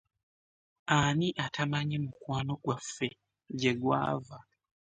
[0.99, 3.09] Ani atamanyi mukwano gwaffe
[3.59, 4.37] gye gwava?